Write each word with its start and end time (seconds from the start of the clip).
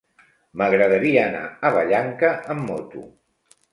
M'agradaria 0.61 1.21
anar 1.25 1.43
a 1.69 1.73
Vallanca 1.75 2.31
amb 2.55 2.67
moto. 2.71 3.05